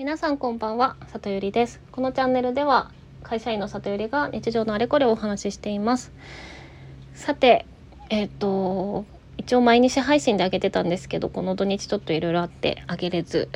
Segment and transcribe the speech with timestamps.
[0.00, 1.78] 皆さんこんばんは里ゆりです。
[1.92, 2.90] このチャンネルでは
[3.22, 6.10] 会社員の里ゆりが日常のあれこれをお話ししています。
[7.12, 7.66] さて
[8.08, 9.04] えっ、と
[9.36, 13.50] 一応毎日配信であげてたんですけどこの土日ちょっといろいろあってあげれず。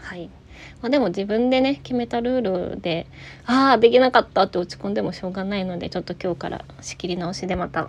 [0.00, 0.30] はい。
[0.82, 3.06] まあ、でも自分でね決めたルールで
[3.46, 7.88] ああできなかったって落ち込んでもしょうがないのでちょっと今日から仕切り直しでまた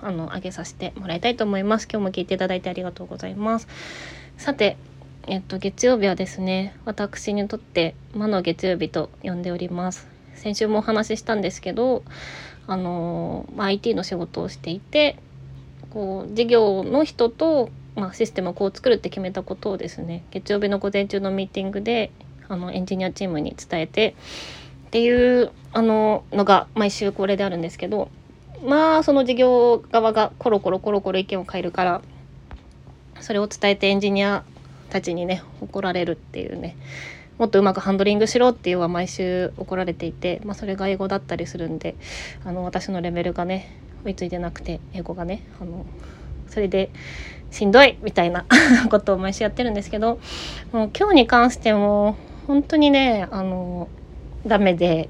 [0.00, 1.88] あの上げさせてもらいたいと思います。
[1.90, 3.66] 今日も聞いていただいてありがとうございます。
[4.36, 4.76] さて
[5.26, 10.08] えっと月曜日はですね私にとって魔の月曜日と呼んでおります。
[10.34, 12.02] 先週もお話ししたんですけど
[12.66, 15.16] あの、まあ、IT の仕事をしていて
[15.90, 22.10] こう事業の人とまあ、システムをこう作るって決めたことをですね月曜日の午前中のミーティングで
[22.48, 24.14] あのエンジニアチームに伝えて
[24.86, 28.08] っていうあののが毎週これであるんですけど
[28.64, 32.02] まあその事業側がコロコロコロコロ意見を変えるから
[33.20, 34.44] それを伝えてエンジニア
[34.92, 36.76] たちにね怒られるっていうね。
[37.38, 41.96] もっとうまくハンドリングしろっていうのは毎週怒られていて、まあ、それが英語だったりするんで
[42.44, 45.86] あの私のレベルがね追いついてなくて英語がねあの
[46.46, 46.90] それで
[47.50, 48.44] しんどいみたいな
[48.90, 50.20] ことを毎週やってるんですけど
[50.72, 53.88] もう今日に関しても本当にねあの
[54.46, 55.08] ダメで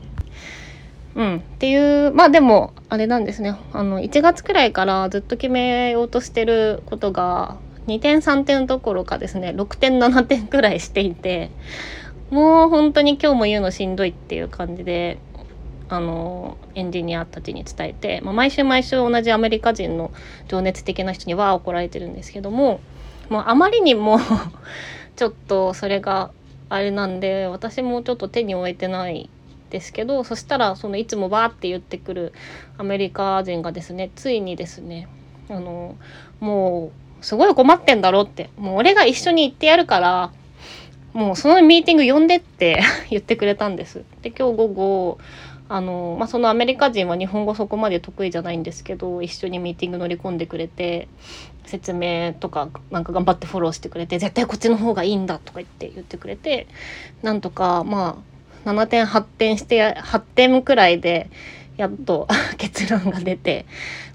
[1.15, 3.55] うんっていうまあでもあれなんですね。
[3.73, 11.51] あの1月くらいからずっと決めようとしてることが2点3点どころかですね6点7点くらいしていて
[12.31, 15.19] もう本当に今日も言うのしんどいっていう感じで
[15.89, 20.11] あのエンジニアたちに伝えて、まあ、毎週毎週同じアメリカ人の
[20.49, 22.81] 情熱的な人には怒られてるんですけども
[23.29, 24.19] もうあまりにも
[25.17, 26.31] ちょっとそれが
[26.71, 29.29] あれなんで私もちょっと手に負えてない
[29.69, 32.33] ですけどそしたらそのいつもバーって言ってくる
[32.79, 35.09] アメリカ人がですねついにですね
[35.51, 35.97] あの
[36.41, 36.91] もう
[37.23, 40.33] すごい困ってんだろってもう俺が一緒に行ってやるから
[41.13, 44.05] もうそのミーティング呼んでって 言ってくれたんです。
[44.23, 45.19] で今日午後
[45.69, 51.09] あの、まあ、そのアメリカ人は日本語そこまで得意じゃないんですけど一緒にミーティング乗り込んでくれて
[51.65, 56.67] 説明とかなんか頑張ってフォローしてくれて絶対こっちの方がいいんだとか言って言ってくれて
[57.23, 58.19] なんとかま
[58.65, 61.29] あ7点8点して8点くらいで
[61.77, 62.29] やっと
[62.59, 63.67] 結論が出て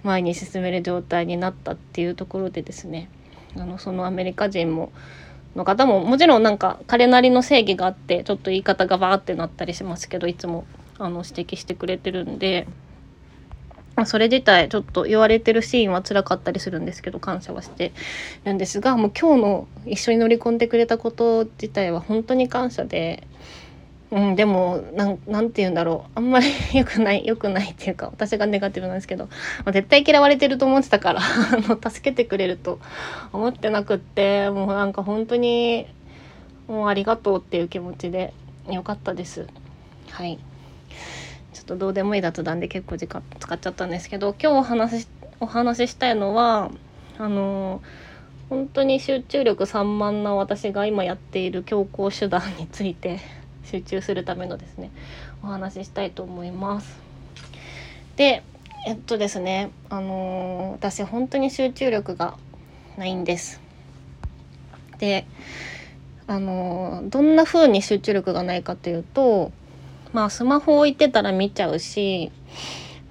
[0.03, 3.09] 前に進める状態になったっていうところでですね
[3.55, 4.91] あのそのアメリカ人も
[5.55, 10.65] の方ももちろんなんか彼なりの正義があってちょっと言い方がバーってなったりしますけどいつも
[10.99, 12.67] あの指摘してくれてるんで。
[14.05, 17.93] それ自体ちょっと言われてるシーンは辛かったりするんですけど感謝はして
[18.45, 23.23] るんですがもう今日の一緒に乗り込んでくれたこと自体は本当に感謝で、
[24.09, 29.31] うん、でもなんなんて言うんだろうあんまり 良くない良くないっていうか私がネガティブなんですけど、ま
[29.65, 31.23] あ、絶対嫌われてると思ってたから あ
[31.67, 32.79] の助けてくれると
[33.33, 35.87] 思ってなくってもうなんか本当に
[36.67, 38.33] もうありがとうっていう気持ちで
[38.69, 39.47] よかったです。
[40.09, 40.39] はい
[41.53, 45.07] ちょっとどうでもいい雑談で結構時間使っちゃったんですけど今日お話し
[45.39, 46.69] お話ししたいのは
[47.17, 47.81] あの
[48.49, 53.19] 本当に集中力散漫な私が今やっている強行手段について
[53.69, 54.91] 集中するためのですね
[55.43, 56.99] お話ししたいと思います。
[58.15, 58.43] で
[58.85, 62.37] えっとですねあの私本当に集中力が
[62.97, 63.61] ないんです。
[64.99, 65.27] で
[66.25, 69.51] あのどんな風に集中力がないかというと
[70.13, 72.31] まあスマホ置いてたら見ちゃうし、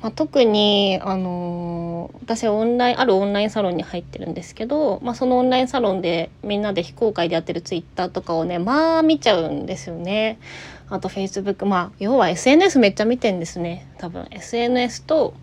[0.02, 10.38] まあ、特にあのー、私オンラインあるオンラインサロンに入ってるんですけど、まあ、そのオンラインサロンでみんなで非公開でやってるツイッターとかをねまあ見ちゃうんですよね。
[10.88, 15.34] あとフェイスブックまあ要は SNS めっちゃ見てんですね多分 SNS と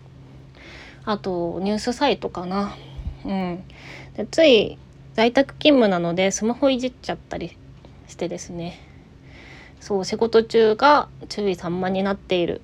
[1.04, 2.74] あとニュースサイトかな。
[3.26, 3.64] うん、
[4.16, 4.78] でつい
[5.14, 7.56] 在宅勤務なのでスマホいじっちゃったり
[8.08, 8.80] してですね
[9.80, 12.60] そう仕事中が注意散漫になっている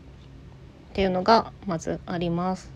[0.91, 2.71] っていうのがまずあります。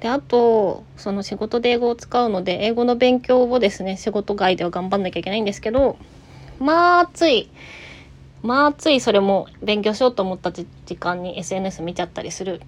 [0.00, 5.96] であとその仕事で英語を使うので英語の勉強をですね仕事外では頑張んなきゃいけないんですけど
[6.58, 7.50] まあつい
[8.42, 10.66] まあついそれも勉強しようと思った時
[10.98, 12.60] 間に SNS 見ちゃったりする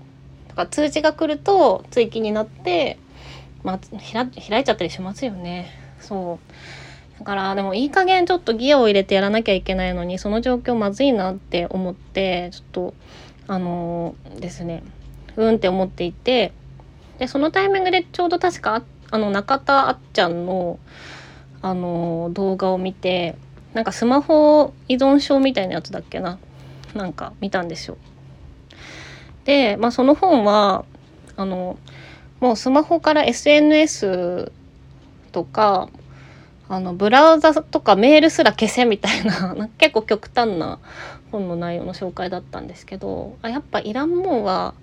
[0.49, 2.99] とか通知が来るとつい気になって
[3.63, 3.81] まあ
[4.49, 5.71] 開いちゃったりしますよね。
[6.01, 6.39] そ
[7.17, 12.95] うだからでもいい加減ちょっとギアを入れてやらなきゃいけないのにその状況まずいなって思ってちょっと
[13.49, 14.85] あのー、ですね
[15.37, 16.53] うんって思っていて
[17.19, 20.79] でそのタイミングでちょうど確かあの中田あっちゃんの
[21.61, 23.37] あのー、動画を見て
[23.75, 26.39] なんかスマホ依存症みたいなやつだっけな
[26.95, 27.97] なんか見たんですよ。
[29.45, 30.85] で、まあ、その本は
[31.37, 31.79] あの
[32.41, 34.53] もうスマホから SNS
[35.33, 35.89] とか
[36.69, 40.79] あのブラウザとかメールすら消せみたいな 結構極端な
[41.33, 44.75] 本の内容の紹介だったんですけどあやっぱいらんもんは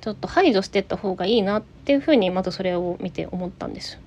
[0.00, 3.98] ちょっと排除してった方がいいなっていうふうにまずそれを見て思ったんです。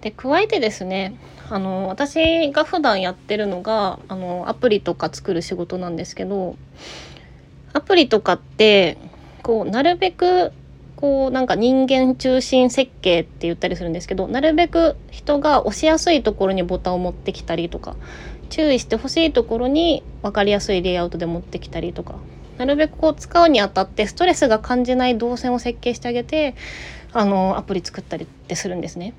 [0.00, 1.14] で加えてですね
[1.50, 6.56] あの私が普段やってるのがあのアプリとか作る仕事なんですけど
[7.72, 8.96] アプリとかって
[9.42, 10.52] こうなるべく
[11.00, 17.96] こうなんか人間中心設計って言ったりするんですけどなるべく人が押しやすいところにボタンを持ってきたりとか
[18.50, 22.16] 注意してほしいところに分かりやすいレイアウトで持ってきたりとか
[22.58, 26.54] なるべくこう使うにあたってストレスが感じない動線を設計してあげて
[27.12, 29.14] あのアプリ作ったりってするんですね。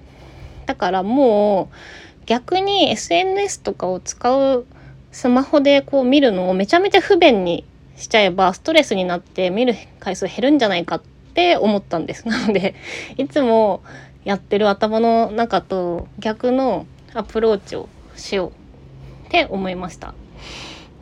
[0.67, 4.65] だからもう逆に SNS とかを使う
[5.11, 7.65] スマホでこう見るのをめちゃめちゃ不便に
[7.97, 11.01] しちゃえばストレスになって見る回数減るんじゃないかっ
[11.31, 12.27] って思ったんです。
[12.27, 12.75] なので
[13.17, 13.81] いつも
[14.25, 20.13] やってる頭の中と逆のアプローチをしようって思いました。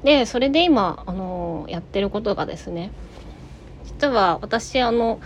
[0.03, 2.91] でそれで今あのやってることがですね
[3.85, 5.19] 実は私あの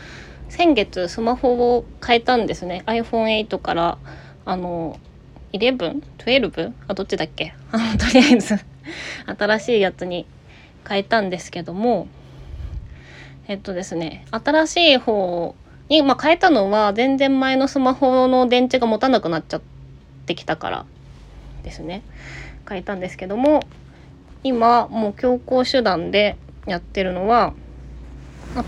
[0.50, 3.98] 先月スマホを変えたんですね iPhone8 から
[4.46, 5.00] あの
[5.52, 6.74] 11?12?
[6.88, 7.54] あどっちだっけ？
[7.72, 8.58] あのとりあえず
[9.38, 10.26] 新しいやつに
[10.88, 12.08] 変えたんですけども
[13.48, 15.56] えっとですね新しい方
[15.90, 19.62] に、まあ、変えたのは全然前のスマホの電池が持たなくなっちゃっ
[20.26, 20.86] てきたから
[21.64, 22.04] ですね
[22.68, 23.62] 変えたんですけども
[24.44, 27.54] 今もう強行手段でやってるのは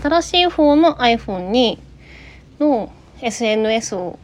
[0.02, 1.78] 新しい方の iPhone に
[2.58, 2.92] の
[3.22, 4.18] SNS を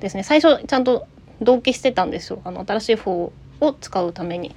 [0.00, 1.06] ですね最初ちゃんと
[1.40, 4.54] 同期してたんですよあの新しい方を使うために。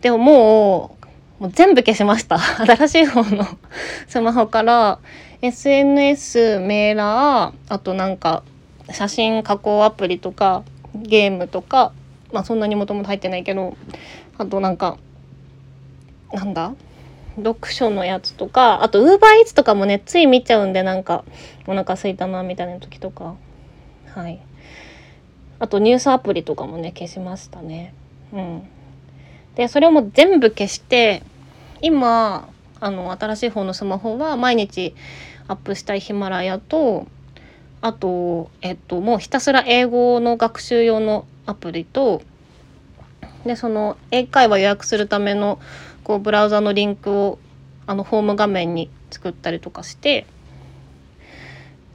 [0.00, 1.01] でももう
[1.42, 2.38] もう全部消しました。
[2.64, 3.44] 新しい方の。
[4.06, 5.00] スマホから
[5.40, 8.44] SNS メーラーあとなんか
[8.92, 10.62] 写真加工アプリとか
[10.94, 11.90] ゲームとか
[12.32, 13.76] まあそんなにもともと入ってないけど
[14.38, 14.98] あとなんか
[16.32, 16.74] なんだ？
[17.34, 21.24] 読書のやつとかあとウーバーイーツとかもねつい見ちゃうんでなんか
[21.66, 23.34] お腹すいたなみたいな時とか。
[24.14, 24.38] はい。
[25.58, 27.94] あとニュースアプリとかもね消しましたね。
[28.32, 28.62] うん。
[29.56, 31.24] でそれをもう全部消して
[31.82, 32.48] 今
[32.80, 34.94] あの新しい方のスマホは毎日
[35.48, 37.06] アップしたいヒマラヤと
[37.80, 42.22] あとえっともうひたすら英語の学習用のアプリと
[43.44, 45.60] でその英会話予約するための
[46.04, 47.38] こうブラウザのリンクを
[47.86, 50.26] あのホーム画面に作ったりとかして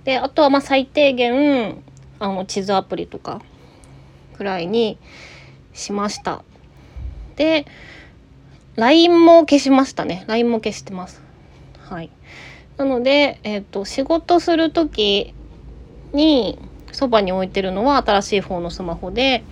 [0.04, 1.82] であとはま最低限
[2.20, 3.42] あの地図アプリとか
[4.36, 4.98] くらいに
[5.74, 6.44] しました。
[7.36, 7.66] で
[8.78, 11.22] LINE も消しましたね LINE も消してます。
[11.90, 12.12] はい、
[12.78, 15.34] なので、えーと、仕事する時
[16.14, 16.60] に
[16.92, 19.44] そばに置いてるのは新しい方のスマホで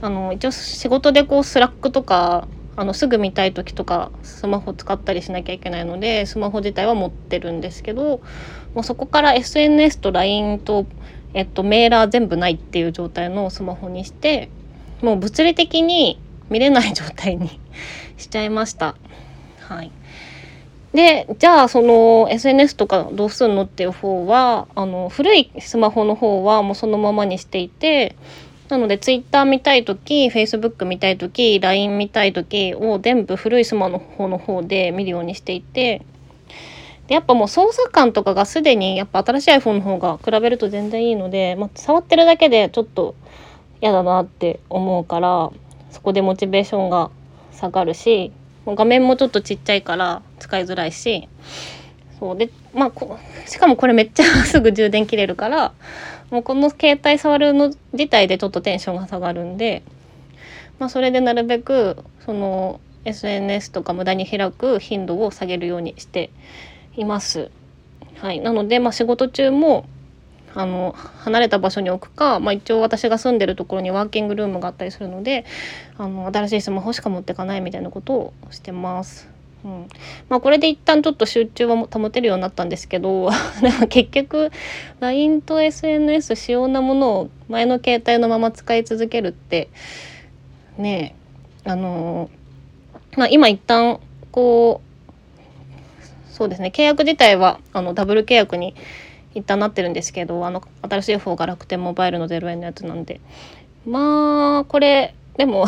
[0.00, 2.46] あの一応仕事でこうスラックとか
[2.76, 8.20] あのすぐ見たい時とかスマホ使ったりしなきゃいけないのでスマホ自体は持ってるんですけど
[8.74, 10.86] もうそこから SNS と LINE と、
[11.34, 14.48] えっと、メーラー全部ないっていう状態のスマホにして
[15.02, 16.20] もう物理的に
[16.50, 17.58] 見れない状態に
[18.18, 18.96] しちゃいました。
[19.60, 19.90] はい、
[20.92, 28.16] でじゃあその SNS とかどうすんのっていう方はあの古いスマホの方はもうそのままにしていて
[28.68, 36.02] なので Twitter 見たい時 Facebook 見たい時 LINE 見たい時を全部古いスマホの方で見るようにしていて
[37.06, 43.14] でやっぱもう操作感とかがすでにやっぱ新しい iPhone の方が比べると全然いいので、まあ、触ってるだけでちょっと
[43.80, 45.50] 嫌だなって思うから
[45.90, 47.10] そこでモチベーションが
[47.58, 48.32] 下がるし
[48.66, 51.28] 画面もちょっとちっちゃいから使いづらいし
[52.18, 55.72] そうでまあこしかもこれめっちゃすぐ充電切れるから
[56.30, 59.82] もうこの携帯触るの自体でちょっとテンションが下がるんで、
[60.78, 66.30] まあ、それでなるべくその SNS とか無駄に開く頻度を下げるようにして
[66.96, 67.50] います。
[68.16, 69.86] はい、なので、まあ、仕事中も
[70.54, 75.44] あの離れた場所に置くか、まあ、一応私が住んでるところにワーキングルームがあったりするので
[75.96, 79.28] あの新しいスマホしか持ってかないみたいなことをしてます。
[79.64, 79.88] うん
[80.28, 83.28] まあ、これで一旦ちょっと集中は保てるようになったんですけど
[83.60, 84.52] でも結局
[85.00, 89.68] LINE と SNS 主要なものを前の携帯のまま使い続けるって
[90.76, 91.16] ね
[91.64, 92.30] あの
[93.16, 93.98] まあ、今一旦
[94.30, 98.76] こうそうですね契約自体はあのダブル契約に
[99.38, 103.20] 一旦なってるんですけどあの新しい方が楽天モバイルの0円のやつなんで。
[103.86, 105.66] まあこれでも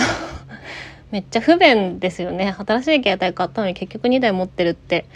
[1.11, 2.55] めっちゃ不便ですよね。
[2.67, 5.07] 新しい携帯買ったのに結局2台持ってるって。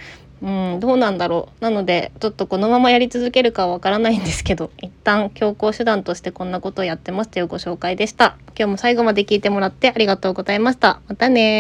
[0.43, 1.65] うんどうなんだろう。
[1.65, 8.37] なのでちょっとこのままやり続けるかはわからないんですけど一旦強行手段としてこんなことをやってますというご紹介でした。
[8.49, 11.01] 今日も最後まで聞いてもらってありがとうございました。
[11.09, 11.53] またね